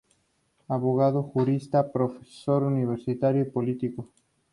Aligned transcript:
Abogado, 0.67 1.21
jurista, 1.21 1.83
profesor 1.91 2.63
universitario 2.63 3.43
y 3.43 3.51
político. 3.51 4.09